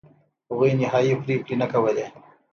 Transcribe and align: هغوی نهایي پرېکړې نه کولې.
هغوی 0.49 0.71
نهایي 0.81 1.13
پرېکړې 1.23 1.55
نه 1.61 1.67
کولې. 1.73 2.05